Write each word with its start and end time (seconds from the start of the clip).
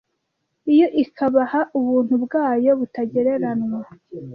iyo 0.73 0.87
ikabaha 1.03 1.59
ubuntu 1.79 2.13
bwayo 2.23 2.71
butagereranywa 2.79 3.81